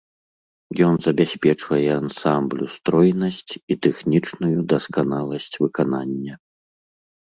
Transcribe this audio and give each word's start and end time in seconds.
Ён 0.87 0.95
забяспечвае 1.07 1.91
ансамблю 2.01 2.65
стройнасць 2.79 3.53
і 3.61 3.73
тэхнічную 3.87 4.53
дасканаласць 4.77 5.55
выканання. 5.65 6.33